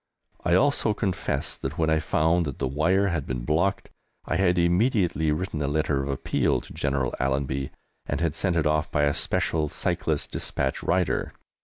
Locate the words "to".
6.61-6.73